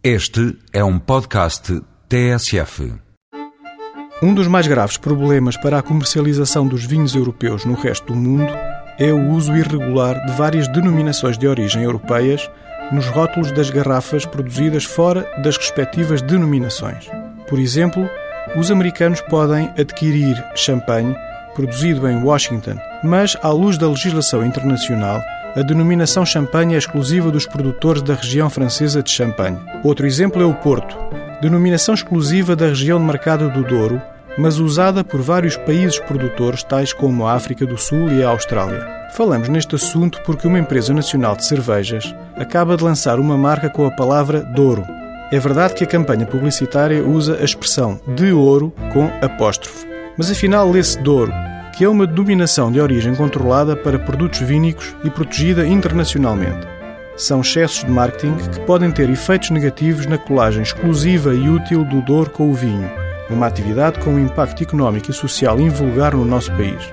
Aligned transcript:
Este 0.00 0.56
é 0.72 0.84
um 0.84 0.96
podcast 0.96 1.82
TSF. 2.08 2.94
Um 4.22 4.32
dos 4.32 4.46
mais 4.46 4.68
graves 4.68 4.96
problemas 4.96 5.56
para 5.56 5.76
a 5.76 5.82
comercialização 5.82 6.68
dos 6.68 6.84
vinhos 6.84 7.16
europeus 7.16 7.64
no 7.64 7.74
resto 7.74 8.06
do 8.06 8.14
mundo 8.14 8.48
é 8.96 9.12
o 9.12 9.30
uso 9.30 9.56
irregular 9.56 10.24
de 10.24 10.32
várias 10.34 10.68
denominações 10.68 11.36
de 11.36 11.48
origem 11.48 11.82
europeias 11.82 12.48
nos 12.92 13.08
rótulos 13.08 13.50
das 13.50 13.70
garrafas 13.70 14.24
produzidas 14.24 14.84
fora 14.84 15.28
das 15.42 15.56
respectivas 15.56 16.22
denominações. 16.22 17.08
Por 17.48 17.58
exemplo, 17.58 18.08
os 18.56 18.70
americanos 18.70 19.20
podem 19.22 19.68
adquirir 19.76 20.36
champanhe 20.54 21.12
produzido 21.56 22.08
em 22.08 22.22
Washington, 22.22 22.76
mas, 23.02 23.36
à 23.42 23.48
luz 23.48 23.76
da 23.76 23.88
legislação 23.88 24.46
internacional, 24.46 25.20
a 25.56 25.62
denominação 25.62 26.24
champanhe 26.24 26.74
é 26.74 26.78
exclusiva 26.78 27.30
dos 27.30 27.46
produtores 27.46 28.02
da 28.02 28.14
região 28.14 28.48
francesa 28.50 29.02
de 29.02 29.10
Champagne. 29.10 29.58
Outro 29.82 30.06
exemplo 30.06 30.42
é 30.42 30.44
o 30.44 30.54
Porto, 30.54 30.96
denominação 31.40 31.94
exclusiva 31.94 32.54
da 32.54 32.66
região 32.66 32.98
de 32.98 33.04
mercado 33.04 33.50
do 33.50 33.64
Douro, 33.64 34.00
mas 34.36 34.58
usada 34.58 35.02
por 35.02 35.20
vários 35.20 35.56
países 35.56 35.98
produtores, 35.98 36.62
tais 36.62 36.92
como 36.92 37.26
a 37.26 37.32
África 37.32 37.66
do 37.66 37.76
Sul 37.76 38.08
e 38.12 38.22
a 38.22 38.28
Austrália. 38.28 38.86
Falamos 39.14 39.48
neste 39.48 39.74
assunto 39.74 40.20
porque 40.24 40.46
uma 40.46 40.58
empresa 40.58 40.94
nacional 40.94 41.34
de 41.34 41.44
cervejas 41.44 42.14
acaba 42.36 42.76
de 42.76 42.84
lançar 42.84 43.18
uma 43.18 43.36
marca 43.36 43.68
com 43.68 43.86
a 43.86 43.90
palavra 43.90 44.40
Douro. 44.40 44.84
É 45.32 45.38
verdade 45.40 45.74
que 45.74 45.84
a 45.84 45.88
campanha 45.88 46.24
publicitária 46.24 47.02
usa 47.02 47.38
a 47.40 47.44
expressão 47.44 48.00
de 48.14 48.32
ouro 48.32 48.72
com 48.92 49.10
apóstrofe, 49.20 49.86
mas 50.16 50.30
afinal 50.30 50.70
lê-se 50.70 50.98
Douro, 51.02 51.32
que 51.78 51.84
é 51.84 51.88
uma 51.88 52.08
denominação 52.08 52.72
de 52.72 52.80
origem 52.80 53.14
controlada 53.14 53.76
para 53.76 54.00
produtos 54.00 54.40
vínicos 54.40 54.96
e 55.04 55.10
protegida 55.10 55.64
internacionalmente. 55.64 56.66
São 57.16 57.40
excessos 57.40 57.84
de 57.84 57.90
marketing 57.92 58.34
que 58.34 58.60
podem 58.62 58.90
ter 58.90 59.08
efeitos 59.08 59.50
negativos 59.50 60.04
na 60.04 60.18
colagem 60.18 60.60
exclusiva 60.60 61.32
e 61.32 61.48
útil 61.48 61.84
do 61.84 62.02
Douro 62.02 62.30
com 62.30 62.50
o 62.50 62.52
vinho, 62.52 62.90
uma 63.30 63.46
atividade 63.46 64.00
com 64.00 64.10
um 64.10 64.18
impacto 64.18 64.60
económico 64.60 65.12
e 65.12 65.14
social 65.14 65.60
invulgar 65.60 66.16
no 66.16 66.24
nosso 66.24 66.50
país. 66.54 66.92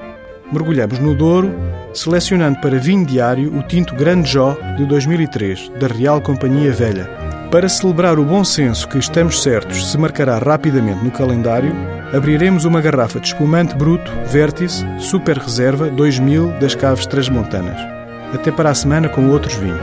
Mergulhamos 0.53 0.99
no 0.99 1.15
Douro, 1.15 1.51
selecionando 1.91 2.59
para 2.61 2.77
vinho 2.77 3.07
diário 3.07 3.57
o 3.57 3.63
tinto 3.63 3.95
Grande 3.95 4.29
Jó 4.29 4.55
de 4.77 4.85
2003, 4.85 5.71
da 5.79 5.87
Real 5.87 6.21
Companhia 6.21 6.71
Velha. 6.71 7.24
Para 7.55 7.69
celebrar 7.69 8.19
o 8.19 8.25
bom 8.25 8.43
senso 8.43 8.85
que 8.85 8.97
estamos 8.97 9.41
certos 9.41 9.89
se 9.89 9.97
marcará 9.97 10.37
rapidamente 10.37 11.01
no 11.01 11.09
calendário, 11.09 11.73
abriremos 12.13 12.65
uma 12.65 12.81
garrafa 12.81 13.17
de 13.17 13.27
espumante 13.27 13.73
bruto 13.75 14.11
Vértice 14.25 14.83
Super 14.99 15.37
Reserva 15.37 15.89
2000 15.89 16.59
das 16.59 16.75
Caves 16.75 17.05
Transmontanas. 17.05 17.79
Até 18.33 18.51
para 18.51 18.71
a 18.71 18.75
semana 18.75 19.07
com 19.07 19.29
outros 19.29 19.55
vinhos. 19.55 19.79